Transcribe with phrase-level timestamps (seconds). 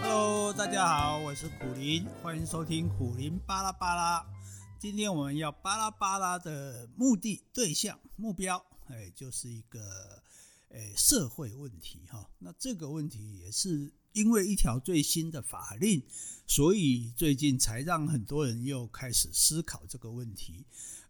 [0.00, 4.26] Hello，大家好，我是苦林，欢迎收听苦林巴拉巴拉。
[4.78, 9.78] 今天我们要巴拉巴拉的目的、对象、目标，哎，就是一个
[10.70, 12.26] 哎社会问题哈。
[12.38, 16.02] 那这个问题也是因为一条最新的法令，
[16.46, 20.64] 所以最近才让很多人又开始思考这个问题。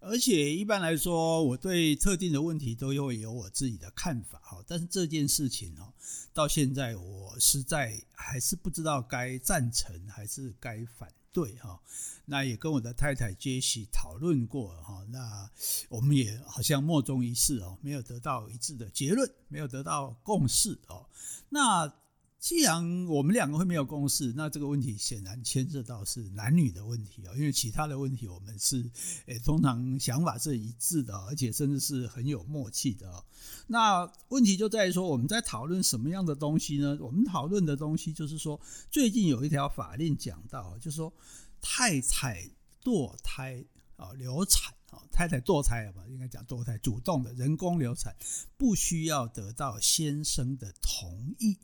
[0.04, 4.60] 而且一般来说，我对特定的问题都会有我自己的看法哈。
[4.66, 5.92] 但是这件事情哦，
[6.32, 11.80] 到现在我实在还是不知道该赞成还是该反对哈。
[12.24, 15.06] 那也跟我的太太杰西讨论过哈。
[15.10, 15.48] 那
[15.88, 21.06] 我们也好像莫衷一是哦，没有得到一致的结论，没有得到共识哦。
[21.48, 22.01] 那。
[22.42, 28.84] 既然我们两个会没有共识，那这个问题显然牵涉到是男女的问题啊，因为其他的问题我们是
[29.26, 33.24] 诶通常想法是一致的，而且甚至是很有默契的。
[33.68, 36.98] 那问题就在于说，我们在讨论什么样的东西呢？
[37.00, 41.12] 我们讨论的东西就是说，最近有一条法令讲到，就是说
[41.60, 42.50] 太太
[42.82, 48.12] 堕胎啊流产啊，太太堕胎了吧，应该讲堕胎，主动的人工流产，
[48.56, 51.56] 不需要得到先生的同意。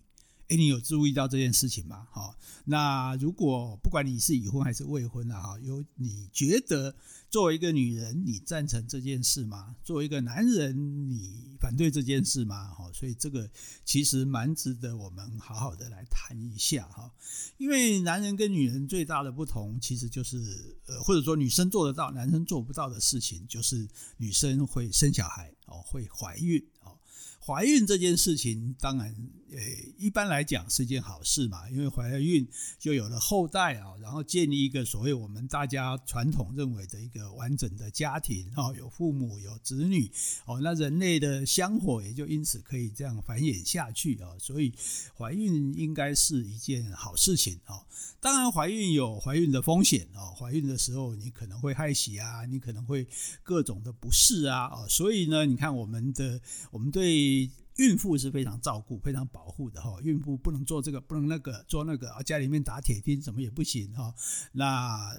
[0.49, 2.07] 哎，你有注意到这件事情吗？
[2.11, 6.97] 好，那如果不管你是已婚还是未婚啊，哈，有你觉得
[7.29, 9.77] 作为一个女人，你赞成这件事吗？
[9.85, 12.69] 作为一个男人，你反对这件事吗？
[12.69, 13.51] 哈，所以这个
[13.85, 17.13] 其实蛮值得我们好好的来谈一下哈。
[17.59, 26.97] 因为男人跟女人最大的不同，其实就是呃，或者说女生做得到，男生做不到的事情，就是女生会生小孩哦，会怀孕哦。
[27.41, 29.17] 怀孕这件事情，当然，
[29.51, 32.47] 诶，一般来讲是一件好事嘛，因为怀了孕
[32.79, 40.11] 就有了后代啊，然后建立一个所谓我们大家传统认为的一个完整的家庭啊，有父母有子女
[40.45, 44.73] 哦，那人类的香火也就因此可以这样繁衍下去啊，所以
[45.17, 47.81] 怀孕应该是一件好事情啊。
[48.21, 53.07] 当然，怀孕有怀孕的风险啊，怀孕的时候你可能会害喜啊，你可能会
[53.43, 56.41] 各种的不适啊，啊，所以呢，你看我们的
[56.71, 57.51] 我们对。
[57.79, 64.15] 孕妇是非常照顾、非常保护的哈，孕妇不能做这个，不能那个，做那个啊，家里面打铁钉什么也不行哈。
[64.53, 65.17] 那。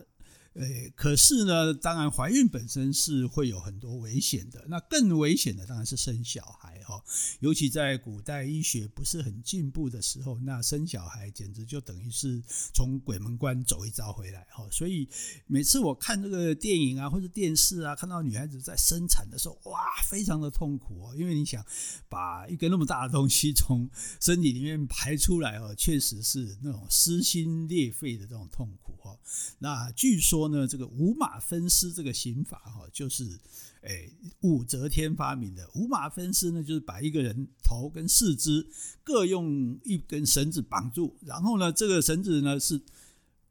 [0.59, 4.66] 诶，可是呢，当然怀孕本身是会有很多危险的。
[4.68, 7.02] 那更危险的当然是生小孩哈，
[7.40, 12.44] 尤其在古代医学不是很进步的时候，那生小孩简直就等于是
[12.74, 14.68] 从鬼门关走一遭回来哈。
[14.70, 15.08] 所以
[15.47, 21.66] 每次我看这个电影啊或者电视啊，看到女孩子在生产的时候，哇，非常的痛苦哦，因为你想
[22.09, 23.90] 把一个那么大的东西从
[24.20, 29.18] 身体里面排出来哦，确实是那种撕心裂肺的这种痛苦哈。
[29.59, 30.49] 那据说。
[30.50, 33.40] 说呢，这个五马分尸这个刑法哈，就是
[33.82, 34.12] 诶
[34.42, 35.70] 武则天发明的。
[35.76, 38.68] 五马分尸呢，就是把一个人头跟四肢
[39.04, 42.82] 各用一根绳子绑住，然后呢，这个绳子呢是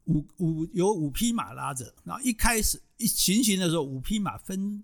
[0.05, 4.83] 五五有五匹马拉着，然后一开始一行刑的时候，五匹马分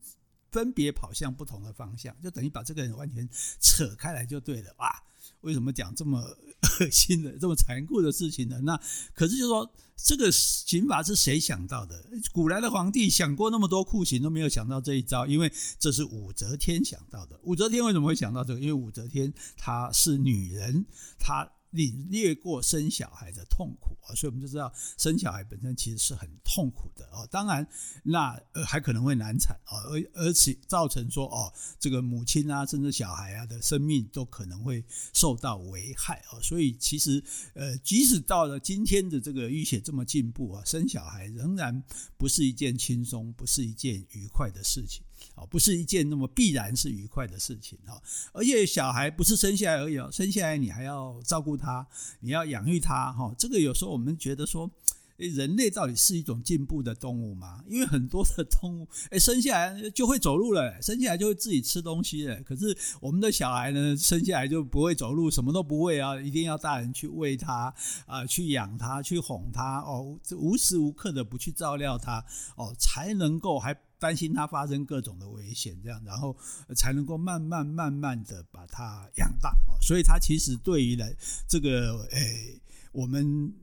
[0.51, 3.27] 分别跑向不同的方向，就等于把这个人完全
[3.59, 4.73] 扯开来就对了。
[4.77, 5.03] 哇，
[5.45, 8.59] 为什么讲这么恶心的、这么残酷的事情呢？
[8.63, 8.77] 那
[9.13, 9.71] 可是就说。
[9.97, 12.03] 这个刑罚是谁想到的？
[12.33, 17.39] 古来的皇帝想过那么多酷刑，都没有想到这一招，因为这是武则天想到的。
[17.43, 18.59] 武则天为什么会想到这个？
[18.59, 20.85] 因为武则天她是女人，
[21.17, 21.49] 她。
[21.75, 27.27] 领略过生小孩的痛苦啊，所以我们就知道生小孩本身其实是很痛苦的哦。
[27.29, 27.67] 当然，
[28.03, 36.39] 那呃还可能会难产啊，而而且造成说哦，这个母亲啊，甚至小孩啊的生命都可能会受到危害啊。
[36.41, 41.83] 所以其实呃，即使到了今天的这个医学这么进步啊，生小孩仍然
[42.17, 45.04] 不是一件轻松，不是一件愉快的事情。
[45.35, 51.85] 哦，不是一件那么必然是愉快的事情哈，而且小孩不是生下来而已哦，生下来你还要照顾他，
[52.21, 53.33] 你要养育他哈。
[53.37, 54.69] 这个有时候我们觉得说，
[55.17, 57.63] 人类到底是一种进步的动物吗？
[57.67, 62.41] 因为很多的动物，诶，生下来就会走路了，生下来就会自己吃东西了。
[62.43, 67.73] 可是我们的小孩呢，生下来就不会走路，什么都不会啊，一定要大人去喂他
[68.05, 72.23] 啊，去养他，去哄他哦，无时无刻的不去照料他
[72.55, 73.75] 哦，才能够还。
[73.99, 76.35] 担心它发生各种的危险，这样，然后
[76.75, 79.55] 才能够慢慢慢慢的把它养大。
[79.81, 81.15] 所以，它其实对于来
[81.47, 82.59] 这个诶，
[82.91, 83.53] 我们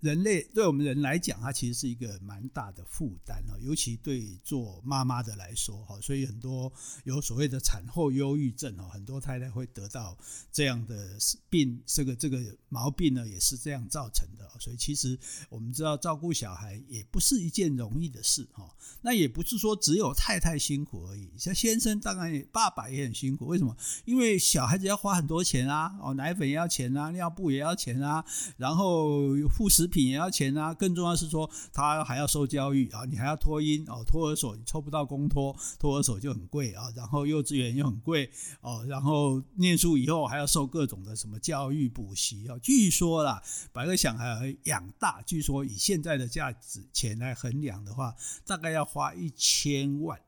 [0.00, 6.70] 人类对我们人来讲，它其实是一个蛮大的负担哦，尤其对做妈妈的来说哈，所以很多
[7.04, 10.16] 有所谓的产后忧郁症哦，很多太太会得到
[10.52, 11.16] 这样的
[11.48, 12.38] 病，这个这个
[12.68, 14.46] 毛病呢，也是这样造成的。
[14.60, 15.18] 所以其实
[15.48, 18.68] 我们知道，照顾小孩也不是一件容易的事哈。
[19.00, 23.46] 那也不是说只有太太辛苦而已，像先生当然也，爸爸也很辛苦。
[23.46, 23.74] 为什么？
[24.04, 28.22] 因为小孩子要花很多钱啊，哦，奶粉也要钱啊，尿布也要钱啊，
[28.58, 29.77] 然后护士。
[29.78, 38.28] 食品也要钱啊，更重要是说他还要受教育啊，你还要托婴哦，托儿所你抽不到公托，托儿所就很贵啊，然后幼稚园又很贵
[38.60, 43.40] 哦，然后念书以后还要受各种的什么教育补习啊，据说啦，
[43.72, 50.20] 把个小孩养大，据说以现在的价值钱来衡量的话，大概要花一千万，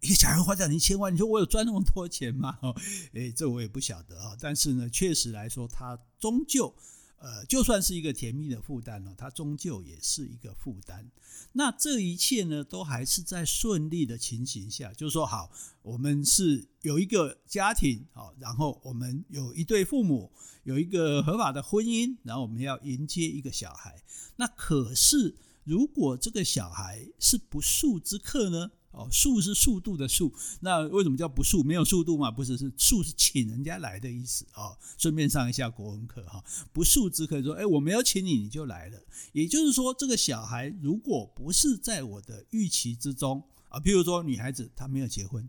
[0.00, 2.58] 一个小孩花掉一千万，你说我有赚那么多钱吗？
[2.62, 2.74] 哦，
[3.12, 6.74] 哎，这我也不晓得啊，但是呢，确实来说，他终究。
[7.18, 11.10] 呃，就算是一个甜蜜的负担哦，它终究也是一个负担。
[11.52, 15.50] 那这一切呢，都还是在顺利的情形下，就是说，好，
[15.82, 20.30] 我们是有一个家庭，好，然后我们有一对父母，
[20.62, 24.02] 有一个合法的婚姻，然后我们要迎接一个小孩。
[24.36, 25.34] 那可是，
[25.64, 28.70] 如果这个小孩是不速之客呢？
[28.98, 31.62] 哦，速是速度的速，那为什么叫不速？
[31.62, 32.32] 没有速度嘛？
[32.32, 34.76] 不是，是速是请人家来的意思哦。
[34.98, 36.42] 顺便上一下国文课哈，
[36.72, 38.98] 不速之客说，哎，我没有请你，你就来了。
[39.32, 45.48] 也就是说，这个小孩如果不是在我的预期之中啊，譬如说女孩子她没有结婚，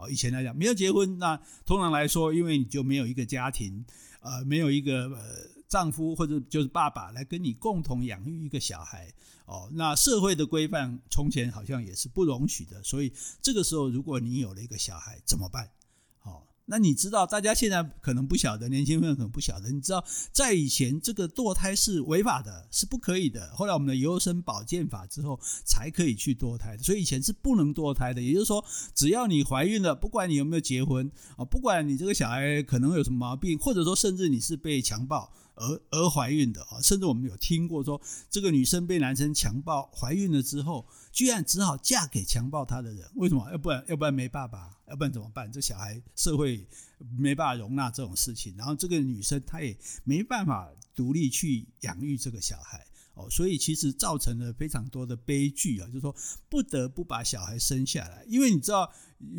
[0.00, 3.84] 哦，以前来讲没有结婚，那通常来说，因为你就没有一个家庭，
[4.20, 5.60] 呃，没有一个呃。
[5.70, 9.06] 丈夫或者就是爸爸来跟你共同养育一个小孩
[9.46, 15.70] 哦，那社会的规范从前好像也是不容许的，所以这个时候如果你有了一个小孩怎么办？
[16.70, 19.72] 那你知道，大家现在可能不晓得，年轻人可能不晓得。
[19.72, 23.50] 你知道，在以前这个堕胎是违法的，是不可以的。
[23.56, 26.78] 后来我们的优生保健法之后，才可以去堕胎。
[26.78, 28.22] 所以以前是不能堕胎的。
[28.22, 28.64] 也就是说，
[28.94, 38.00] 只要你怀孕了，不管你有没有结婚啊，不管你这个小孩可能有什么毛病，或者说甚至你是被强暴而而怀孕的啊，甚至我们有听过说，
[38.30, 43.10] 这个女生被男生强暴怀孕了之后，居然只好嫁给强暴她的人。
[43.16, 43.50] 为什么？
[43.50, 44.70] 要不然要不然没爸爸。
[44.90, 45.50] 要不然怎么办？
[45.50, 46.66] 这小孩社会
[47.16, 52.84] 没办法容纳这种事情，然后这个女生她也没办法独立去养育这个小孩
[53.14, 56.14] 哦，所以其实造成了非常多的悲剧啊，就是说
[56.48, 58.92] 不得不把小孩生下来，因为你知道，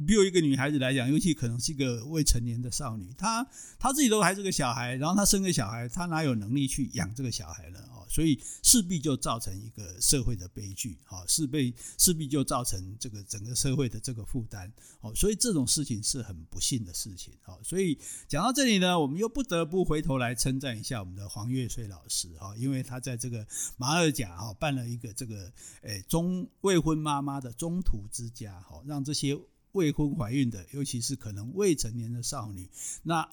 [0.08, 3.46] 比如一个女孩子来讲，尤其可能是一个未成年的少女，她
[3.78, 7.80] 她自己都还是个小孩，然后她生个小孩，她哪有能力去养这个小孩呢？
[8.12, 14.70] 所以势必就造成一个社会的悲剧，好，势必势必就造成这个整个社会的这个负担，
[15.00, 17.98] 好，所以这种事情是很不幸的事情，好，所以
[18.28, 23.48] 讲到这里呢，我们又不得不回头来称赞一下我们的黄月穗老师，哈，因为他在这个
[23.78, 25.50] 马二甲哈办了一个这个
[25.84, 29.40] 诶中未婚妈妈的中途之家，哈，让这些
[29.72, 32.70] 未婚怀孕的，尤其是可能未成年的少女，
[33.04, 33.28] 那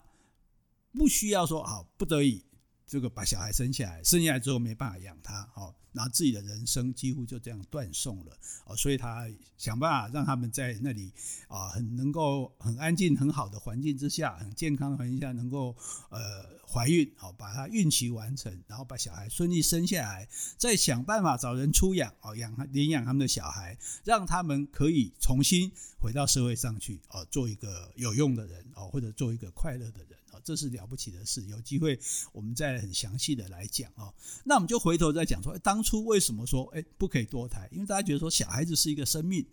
[0.93, 2.45] 不需要说好不得已。
[2.89, 11.13] 这个把小孩生下来，生下来之后没办法养他，好，然后自己的人生几乎就这样断送了，哦，所以他想办法让他们在那里
[11.47, 15.75] 啊，很能够很安静、很好的环境之下，很健康的环境下，能够
[16.09, 20.27] 呃怀孕，好，把他孕期完成，然后把小孩顺利生下来，
[20.57, 30.18] 再想办法找人出养，哦，养领养他们的小孩，让他们可以重新回到社会上去，哦，做一个有用的人，哦，或者做一个快乐的人。
[30.43, 31.99] 这是了不起的事，有机会
[32.31, 34.13] 我们再很详细的来讲啊。
[34.43, 37.67] 那我们就回头再讲说，当初为什么说哎不可以堕胎？
[37.71, 39.45] 因为大家觉得说小孩子是一个生命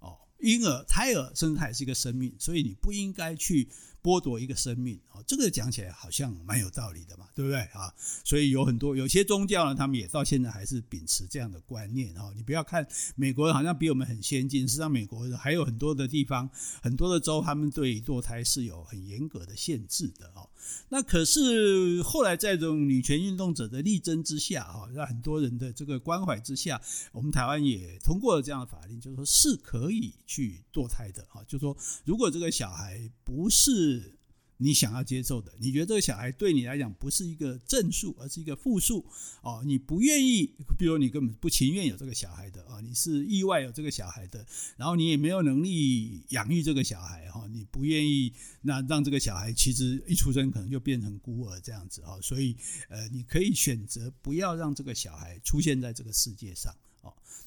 [0.00, 3.68] 哦，婴儿、胎儿甚至还是一个生命，所以你不应该去。
[4.02, 7.92] 剥夺一个生命，哦，这个讲起来好像蛮有道理的嘛，对不对啊？
[8.24, 12.32] 所以有很多有些宗教呢，他们也到现在还是秉持这样的观念哦。
[12.34, 16.48] 你不要看美国好像比我们很先进，实际上美国还有很多的地方，
[16.82, 20.48] 很多的州，他们对堕胎是有很严格的限制的哦。
[20.88, 26.80] 那可是后来在这种女权运动者的力争之下啊，让很多人的这个关怀之下，
[27.12, 31.42] 我们台湾也通过了这样的法令，就是说是可以去堕胎的啊。
[31.44, 33.89] 就是说如果这个小孩不是
[34.62, 39.04] 你想要接受的，你觉得这个小孩对你来讲不是一个正数，而是一个负数
[39.40, 52.54] 哦，你不愿意，比如你根本不情愿有这个小孩的啊，你是意外有这个小孩的，然后你也没有能力养育这个小孩哈，你不愿意那让这个小孩其实一出生可能就变成孤儿这样子啊，所以
[52.90, 56.74] 呃，你可以选择不要让这个小孩出现在这个世界上。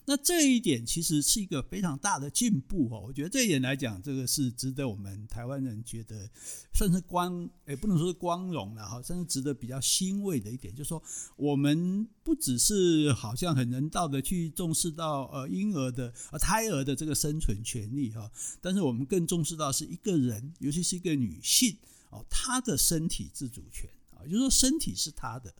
[0.06, 3.02] 那这一点其实是一个非常大的进步哦。
[3.06, 6.30] 我觉得这一点来讲，这个是值得我们台湾人觉得
[6.74, 11.02] 算是光，也不能说是光荣了哈，甚至值得比较欣慰的一点，就是说
[11.38, 21.78] 我们不只是好像很人道的去重视到呃婴儿的呃胎儿的这个生存权利哈，但是我们更重视到是一个人，尤其是一个女性
[22.10, 25.54] 哦，她的身体自主权啊，就是说身体是她的。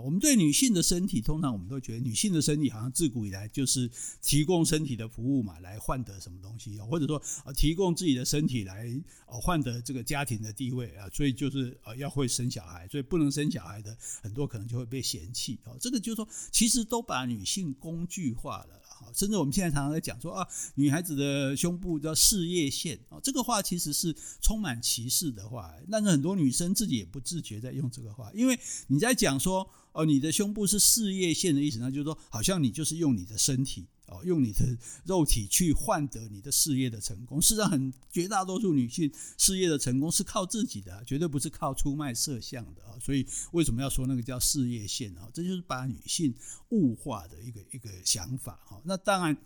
[0.00, 3.90] 我们对女性的身体，通常我们都觉得女性的身体好像自古以来就是
[4.22, 8.88] 提供身体的服务嘛，来换得什么东西，或者说啊提供自己的身体来
[9.26, 15.76] 呃换得这个家庭的地位啊，所以就是啊要会生小孩，所以不能生小孩的很多可能就会被嫌弃哦。
[15.80, 18.82] 这个就是说，其实都把女性工具化了。
[19.14, 33.86] 甚至我们现在常常在讲说啊，女孩子的胸部叫事业线啊，这个话其实是充满歧视的话，但是很多女生自己也不自觉在用这个话，因为你在讲说哦，你的胸部是事业线的意思，那就是说好像你就是用你的身体。
[34.06, 34.64] 哦，用你的
[35.04, 42.98] 肉体去换得你的事业的成功，事实上，很绝大多数女性事业的成功是靠自己的，绝对不是靠出卖色相的啊。
[43.00, 45.28] 所以，为什么要说那个叫事业线啊？
[45.32, 46.34] 这就是把女性
[46.70, 48.80] 物化的一个一个想法哈。
[48.84, 49.36] 那当然。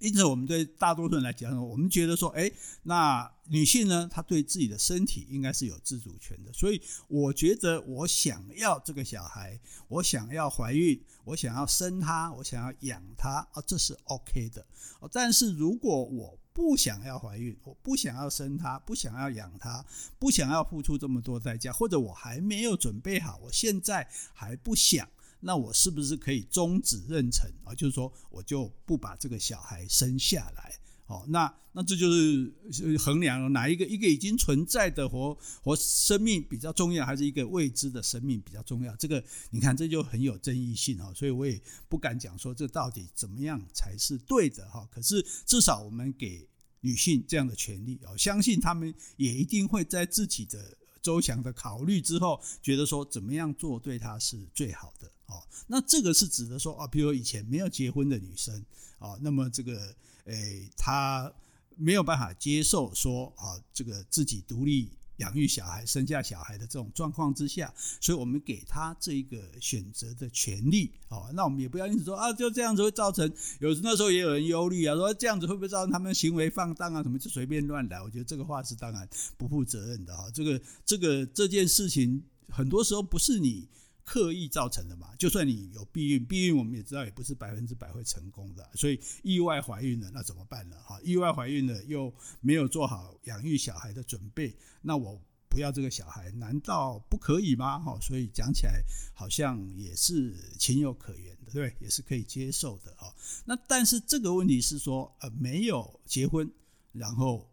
[0.00, 2.50] 因此，我们对大多数人来讲，我们觉得说，哎，
[2.84, 6.50] 那女性呢，她对自己的身体应该是有自主权的。
[6.54, 14.66] 所以，我觉得我想要这个小孩，我想要怀孕，我想要生他，我想要养他，啊，这是 OK 的。
[15.12, 19.84] 但是，如果我不想要怀孕，我不想要生他，不想要养他，
[20.18, 25.06] 不想要付出这么多代价，或者我还没有准备好，我现在还不想。
[25.40, 27.74] 那我是不是可以终止妊娠啊？
[27.74, 30.78] 就是说，我就不把这个小孩生下来。
[31.06, 32.52] 哦，那那这就是
[32.98, 38.94] 衡量哪一个一个已经存在的活活生命比较重要，还是一个未知的生命比较重要？
[38.94, 41.12] 这个你看，这就很有争议性啊。
[41.12, 44.88] 所以我也不敢讲说这到底怎么样才是对的哈。
[44.88, 46.48] 可是至少我们给
[46.82, 55.10] 女性这样的权利啊，相信他们也一定会在自己的周详的考虑之后，觉得说怎么样做对她是最好的。
[55.30, 58.64] 哦，那这个是指的说啊，比如以前没有结婚的女生
[58.98, 59.94] 啊，那么这个
[60.24, 61.32] 诶，她
[61.76, 70.90] 没有办法接受说啊，这个自己独立养育小孩、生下小孩的这种状况之下，所以我们给她这一个选择的权利。
[71.10, 77.04] 哦，那我们也不要因此说啊，就这样子会造成有时那时候也有人忧虑啊，说这样子会不会造成他们行为放荡啊？
[77.04, 78.02] 什么就随便乱来？
[78.02, 80.28] 我觉得这个话是当然不负责任的哈。
[80.34, 83.68] 这个这个这件事情很多时候不是你。
[84.04, 90.76] 刻意造成的嘛，就算你有避孕，避孕我们也知道也不是百分之百会成功的，所以意外怀孕了那怎么办呢？
[90.84, 97.78] 哈，意外怀孕了又没有做好养育小孩的准备，那我不要这个小孩，难道不可以吗？
[97.78, 98.82] 哈，所以讲起来
[99.14, 103.14] 好像也是情有可原的，对，也是可以接受的哈。
[103.44, 106.50] 那但是这个问题是说，呃，没有结婚，
[106.92, 107.49] 然后。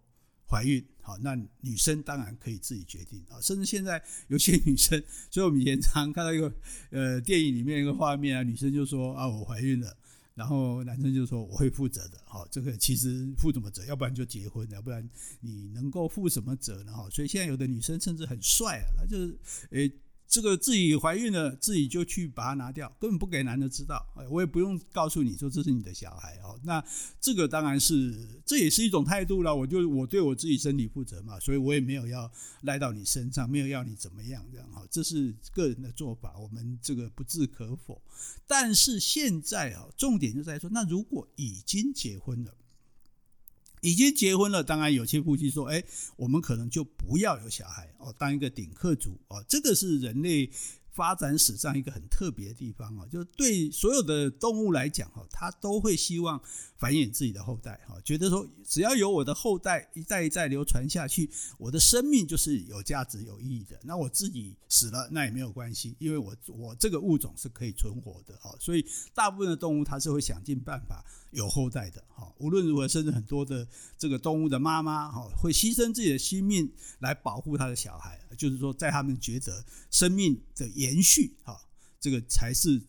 [0.50, 6.54] 怀孕好，那女生当然可以自己决定啊，甚至现在有些女生， 所以我们以前常看到一个
[6.90, 9.96] 呃电影里面一个画面啊，女生就说啊我怀孕了，
[10.36, 13.86] 然后男生就说我会负责的，好，这个其实负什么责？
[13.86, 15.08] 要不然就结婚，要不然
[15.42, 16.94] 你能够负什么责呢？
[16.94, 19.38] 哈，所以现在有的女生甚至很帅啊，她就是
[19.72, 19.92] 诶。
[20.28, 24.06] 这个自己怀孕了，自己就去把它拿掉，根本不给男的知道。
[24.30, 26.60] 我也不用告诉你说这是你的小孩哦。
[26.64, 26.84] 那
[27.22, 28.14] 这个当然是，
[28.46, 29.56] 这也是一种态度了。
[29.56, 32.30] 我就我对我自己身体负责嘛，所以我也没有要
[32.64, 34.86] 赖到你身上，没有要你怎么样这样哈。
[34.92, 38.02] 这是个人的做法，我们这个不置可否。
[38.46, 42.54] 但是现在啊，重点就在说，那如果已经结婚了。
[43.82, 45.84] 已经结婚了，当然有些夫妻说：“哎，
[46.16, 50.50] 我们可能就不要有小孩哦，当一个顶客族哦。”这个是人类
[50.98, 56.42] 发展史上一个很特别的地方啊，就对所有的动物来讲哈，它都会希望
[56.76, 63.80] 繁衍自己的后代哈，觉得说只要有我的后代一代一代流传下去，我的生命就是有价值、有意义的。
[63.84, 68.56] 那我自己死了那也没有关系，因为我我这个物种是可以存活的哈。
[68.60, 72.34] 所以大部分的动物它是会想尽办法有后代的哈。
[72.40, 73.68] 无论如何，甚至很多的
[74.00, 81.60] 这个动物的妈妈哈，会牺牲自己的性命来保护他的小孩，就是说在他们觉得生命的延续哈，
[82.00, 82.82] 这个才是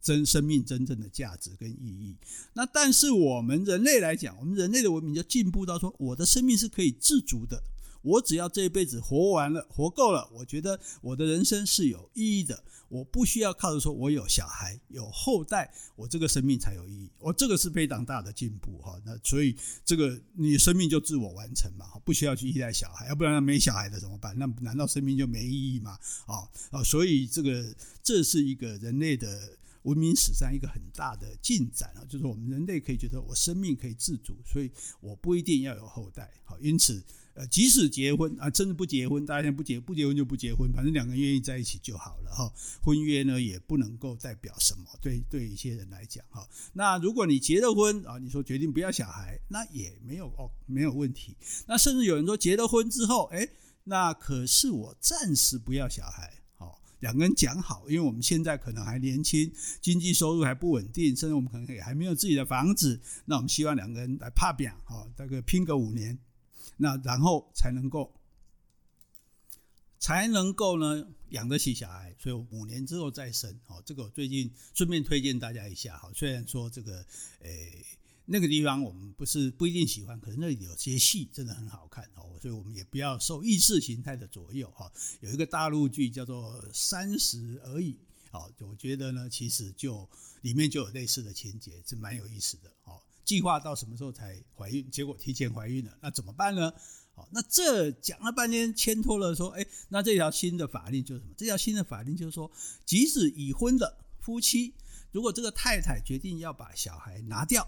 [0.00, 2.16] 真生命真正的价值跟意义。
[2.54, 7.62] 那但是我们人类来讲，我们人类的文明就进步到说，我的生命是可以自足的。
[8.06, 12.62] 我只要这一辈子活完了，活够了，我觉得我的人生是有意义的。
[12.88, 17.10] 我不需要靠着说我有小孩有后代，我这个生命才有意义。
[17.18, 18.96] 我这个是非常大的进步哈。
[19.04, 24.38] 那所以这个你生命就自我完成嘛，不需要去依赖小孩，要不然没小孩的怎么办？
[24.38, 25.98] 那难道生命就没意义吗？
[26.26, 34.70] 啊啊，所以这个这是一个人类的文明史上一个很大的进展啊，就是我们人类可以觉得我生命可以自主，所以
[35.00, 36.32] 我不一定要有后代。
[36.44, 37.02] 好，因此。
[37.36, 42.50] 呃，即使结婚啊，真的不结婚，大家现在不结不结婚就不结婚，反正两个人愿意在一起就好了哈。
[42.80, 46.48] 婚约呢也不能够代表什么，对对一些人来讲哈。
[46.72, 51.36] 那如果你结了婚啊，你说决定不要小孩，那也没有哦，没有问题。
[51.66, 53.46] 那甚至有人说结了婚之后，哎，
[53.84, 59.52] 那可是我暂时不要小孩，好，两个人讲好，因为我们现在可能还年轻，
[59.82, 66.18] 经济收入还不稳定，甚至我们可能也还没有自己的房子，那我们希望两个人来拍拼，哈，大概拼个五年。
[66.76, 68.12] 那然后才能够，
[69.98, 73.58] 才能够呢养得起小孩，所以五年之后再生。
[73.66, 75.96] 哦，这个我最近顺便推荐大家一下。
[75.98, 77.04] 哈，虽然说这个，
[77.40, 77.84] 诶，
[78.26, 82.04] 那个地方我们不是不一定喜欢，可是那里有些戏真的很好看。
[82.14, 84.70] 哦，所以我们也不要受意识形态的左右。
[84.72, 87.94] 哈，有一个大陆剧叫做《三十而已》。
[88.32, 90.06] 哦，我觉得呢，其实就
[90.42, 92.70] 里面就有类似的情节，是蛮有意思的。
[92.84, 93.00] 哦。
[93.26, 94.90] 计划到什么时候才怀孕？
[94.90, 96.72] 结果提前怀孕了，那怎么办呢？
[97.14, 101.34] 好，那这讲了半天，牵拖了说，哎，那这条新的法令就是什么？
[101.36, 102.50] 这条新的法令就是说，
[102.86, 104.72] 即使已婚的夫妻，
[105.12, 107.66] 如果这个太太决定要把小孩拿掉。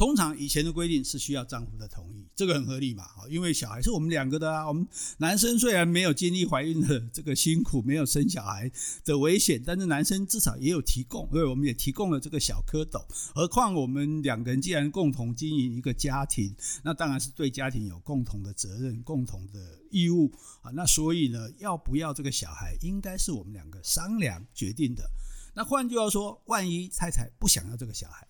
[0.00, 3.04] 通常以前的规定是需要丈夫的同意，这个很合理嘛？
[3.28, 4.66] 因为小孩是我们两个的啊。
[4.66, 4.88] 我们
[5.18, 8.72] 男生虽然没有经历怀孕的这个辛苦，没有生小孩
[9.04, 13.04] 的危险，但是男生至少也有提供，因为我们也提供了这个小蝌蚪。
[13.34, 20.70] 何况我们两个人既然共同经营一个家庭，那当然是对家庭有共同的责任、共同的义务啊。
[20.70, 25.04] 那所以呢，要不要这个小孩，应该是我们两个商量决定的。
[25.52, 28.26] 那换句话说，万一太太不想要这个小孩，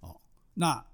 [0.00, 0.20] 哦，
[0.52, 0.84] 那。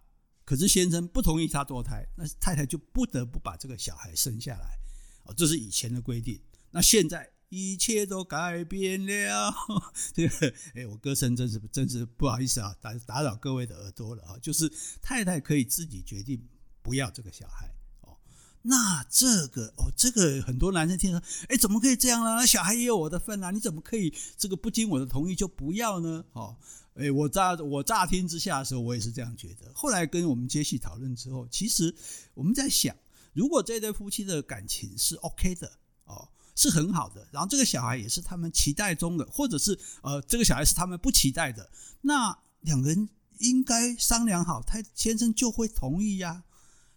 [0.44, 4.78] 可是先生不同意他堕胎，那太太就不得不把这个小孩生下来，
[5.24, 6.40] 哦，这是以前的规定。
[6.70, 9.54] 那现在一切都改变了，
[10.12, 14.36] 这个哎，我歌声真是真是不好意思啊，打打扰各位的耳朵了啊。
[14.42, 14.70] 就是
[15.00, 16.46] 太太可以自己决定
[16.82, 17.72] 不要这个小孩
[18.02, 18.18] 哦。
[18.62, 22.34] 那这个哦，这个很多男生听说，哎，怎么可以这样呢？
[22.34, 26.24] 那小孩也有我的份啊，你怎么可以这个不经我的同意就不要呢？
[26.32, 26.58] 哦。
[26.94, 29.70] 哎，我乍我乍听之下的时候，我也是这样觉得。
[29.74, 31.94] 后来跟我们接戏讨论之后，其实
[32.34, 32.94] 我们在想，
[33.32, 35.70] 如果这对夫妻的感情是 OK 的
[36.04, 41.68] 哦，是很好的，然后这个小孩也是他们期待中的，或者是呃，这个小孩是他们不期待的，
[42.02, 43.08] 那两个人
[43.38, 46.44] 应该商量好，他先生就会同意呀。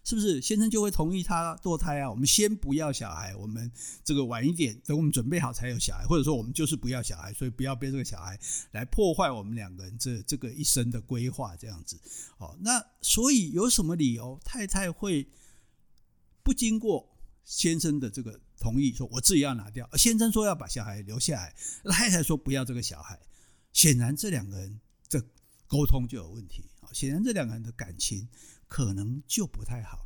[0.08, 2.10] 是不是先生就会同意他堕胎啊？
[2.10, 3.70] 我们先不要小孩，我们
[4.02, 8.40] 这个晚一点，等我们准备好才有小孩，或者说我们就是不要小孩，所以不要被这个小孩
[8.70, 12.00] 来破坏我们两个人这这个一生的规划，这样子。
[12.38, 15.28] 哦，那所以有什么理由太太会
[16.42, 17.06] 不经过
[17.44, 21.54] 先生的这个同意，说我自己要拿掉，先生说要把小孩留下来，
[21.92, 23.20] 太太说不要这个小孩，
[23.74, 25.22] 显然这两个人的
[25.66, 26.64] 沟通就有问题。
[26.94, 28.26] 显然这两个人的感情。
[28.68, 30.04] 可能就不太好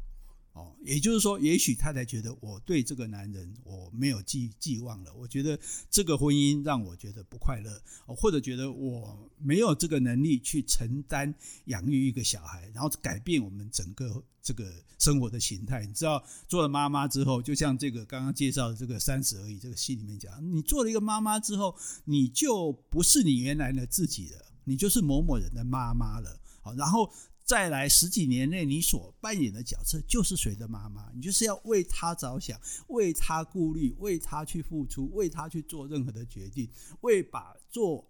[0.54, 5.58] 哦，也就是说，也许太太觉得我对这个男人我没有寄寄望了，我觉得
[5.90, 15.86] 这个婚姻让我觉得不快乐，或者觉得我没有这个能力去承担养育一个小孩，然后改变我们整个这个生活的形态。
[15.86, 26.38] 你知道，做了妈妈之后，就像这个刚刚介绍的这个三十而已这个戏里面讲，你做了一个妈妈之后，你就不是你原来的自己了，你就是某某人的妈妈了。
[26.60, 27.10] 好，然后。
[27.44, 31.10] 再来十几年内，你所扮演的角色就是谁的妈妈？
[31.14, 36.68] 你就是要为他着想，为他顾虑，为他去付出，为他去做任何的决定，
[37.00, 38.06] 为把做。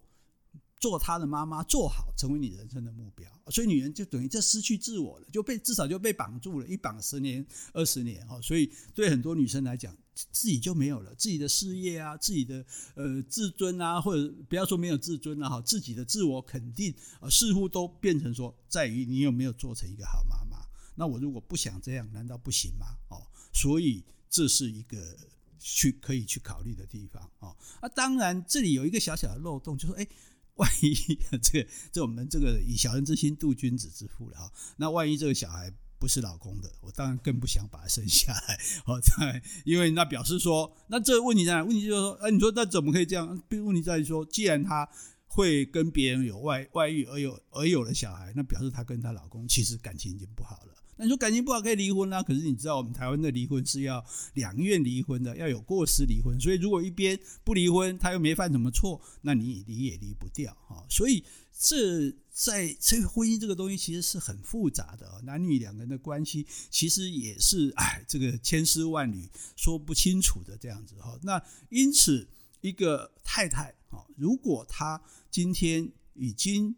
[0.83, 9.97] 做他的妈妈做好，成为你人生的目标，所以女人就等于这失去自我了，就被至少就被绑住了，一绑十年二十年哈，所以对很多女生来讲，
[10.33, 12.67] 自己就没有了自己的事业啊，自己的
[12.97, 20.67] 呃自尊啊，或者不要说没有自尊了哈，自己的自我肯定啊，似乎都变成说在于你有没有做成一个好妈妈。
[20.97, 22.87] 那我如果不想这样，难道不行吗？
[23.09, 25.17] 哦，所以这是一个
[25.61, 27.55] 去可以去考虑的地方啊。
[27.81, 30.09] 那当然这里有一个小小的漏洞，就是说哎。
[30.57, 30.95] 万一
[31.41, 38.59] 这个 这我们这个以小人之心度君子之腹了哈，那万一这个小孩不是老公的，我当然更不想把他生下来。
[38.85, 41.63] 好在，因为那表示说，那这个问题在哪？
[41.65, 43.41] 问题就是说，哎，你说那怎么可以这样？
[43.51, 44.89] 问题在于说，既然他
[45.27, 50.72] 会跟别人有外外遇而有而有了小孩，那表示他跟他老公其实感情已经不好了。
[50.97, 56.39] 那你说感情不好可以离婚啦，可是你知道我们台湾的离婚是要两院离婚的，要有过失离婚。
[56.39, 60.85] 所以如果一边不离婚，他又没犯什么错，那你离也离不掉哈。
[60.89, 61.25] 所以
[61.59, 71.19] 这在这个婚姻这个东西其实是很复杂的，男女两个人的关系其实也是哎，这个千丝万缕说不清楚的这样子哈。
[71.23, 72.29] 那因此
[72.61, 76.77] 一个太太啊，如果她今天已经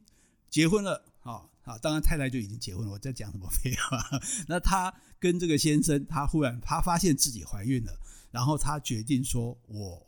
[0.49, 2.93] 结婚了，啊啊，当然太太就已经结婚了。
[2.93, 4.21] 我在讲什么废话？
[4.49, 7.99] 那她跟这个先生，她忽然她发现自己怀孕了，
[8.31, 10.07] 然后她决定说，我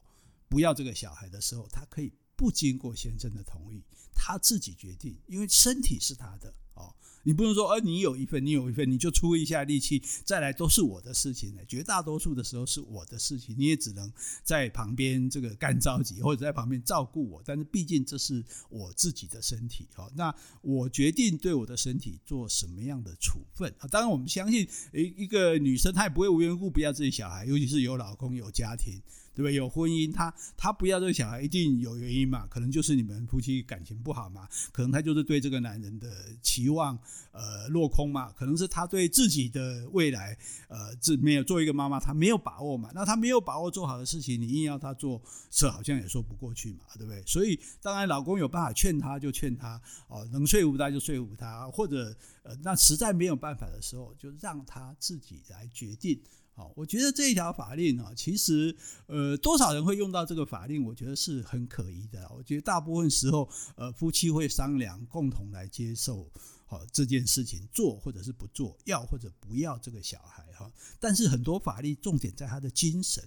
[0.48, 3.82] 不要这个小孩的时候，她可以不经过先生的同意，
[4.14, 6.54] 她自己决定，因为身体是她的。
[6.76, 11.62] 哦你不能说，呃，你有一份，你有一份，你就出一下力气，再来都是我的事情呢。
[11.66, 14.08] 绝大多数的时候是我的事情，你也只能
[14.44, 17.42] 在旁边这个干着急，或者在旁边照顾我。
[17.44, 23.88] 但是毕竟这是我自己的身体，哈，那我决定对我的身体做什么样的处分啊？
[23.88, 29.02] 当然，我们相信，一一个女生她也不会无缘无故不要自己小孩，尤其是有老公有家庭。
[29.36, 29.54] 对不对？
[29.54, 32.46] 有婚姻，他他不要这个小孩，一定有原因嘛？
[32.46, 34.48] 可能就是你们夫妻感情不好嘛？
[34.72, 36.08] 可能他就是对这个男人的
[36.40, 36.98] 期望
[37.32, 38.32] 呃落空嘛？
[38.32, 40.36] 可能是他对自己的未来
[40.68, 42.90] 呃自没有做一个妈妈，他没有把握嘛？
[42.94, 45.20] 那他没有把握做好的事情，你硬要他做，
[45.50, 46.80] 这好像也说不过去嘛？
[46.94, 47.22] 对不对？
[47.26, 56.18] 所以当然，老公有办法劝他就劝他哦，能说服他就说服他，或者呃那实在没有办法的时候，就让他自己来决定。
[56.56, 58.74] 好，我觉得这一条法令啊，其实
[59.08, 62.26] 呃，多少人会用到这个法令，我觉得是很可疑的。
[62.34, 66.32] 我觉得大部分时候，呃，夫妻会商量，共同来接受
[66.64, 70.72] 好这件事情，做或者是不做，要或者不要这个小孩哈。
[70.98, 73.22] 但是很多法律重点在他的精神。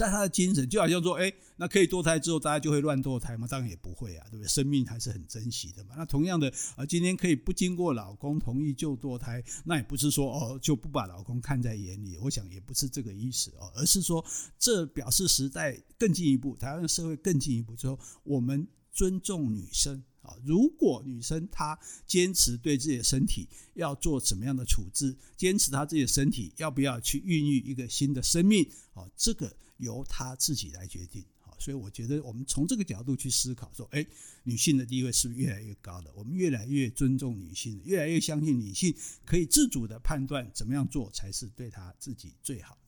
[0.00, 3.46] 在他的精神，就好像说，哎，那可以堕胎之后，大家就会乱堕胎吗？
[3.46, 4.48] 当然也不会啊，对不对？
[4.48, 5.94] 生命还是很珍惜的嘛。
[5.94, 12.16] 那同样的，啊，今天可以不经过老公同意就堕胎，那也不是说哦就不把老公看在眼里。
[12.16, 14.24] 我想也不是这个意思哦，而是说
[14.58, 20.34] 这表示时代更进一步，台湾的社会更进一步，之后我们尊重女生啊。
[20.46, 29.54] 如果女生她坚持对自己的身体要做什么样的处置，坚持她自己的身体要不要去孕育一个新的生命，啊，这个。
[29.80, 34.06] 由他自己来决定，好，所以我觉得我们从这个角度去思考，说，哎，
[34.44, 36.12] 女性的地位是不是越来越高了？
[36.14, 42.78] 我们越来越尊重女性，越来越相信女性可以自主的判断怎么样做才是对她自己最好。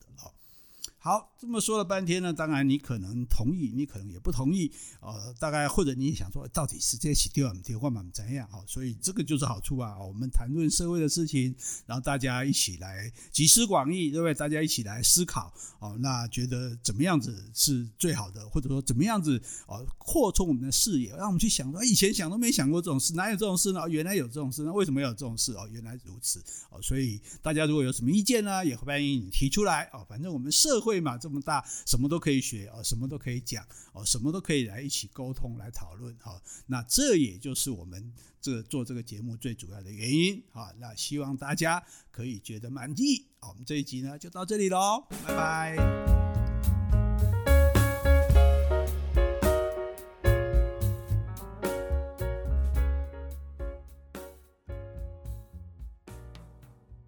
[1.05, 8.47] 好，这么说了半天呢，当然你可能同意，你可能也不同意，呃，大概或者你也想说，到底是这起丢啊，丢换嘛怎样？
[8.49, 9.99] 好，所以这个就是好处啊。
[9.99, 11.53] 我们谈论社会的事情，
[11.85, 14.33] 然后大家一起来集思广益，对不对？
[14.33, 19.37] 大家一起来思考，哦，那觉得怎么样子是最好的，或者说怎么样子
[19.67, 23.85] 哦，扩充我们的视野，让我们去想说，以前想都没想过这种事，哪有这种事呢？
[23.89, 25.51] 原来有这种事，那为什么有这种事？
[25.51, 30.92] 哦，原来如此，哦，所以大家如果有什么意见呢，也欢迎你提出来，哦，反正我们社会。
[30.93, 36.39] 对嘛，这么大，什么都可以学哦，什么都可以讲哦，什么都可以来一起沟通来讨论哈。
[36.67, 40.71] 那这也就是我们这做这个节目最主要的原因啊。
[40.77, 43.25] 那希望大家可以觉得满意。
[43.39, 46.42] 好，我们这一集呢就到这里喽，拜拜。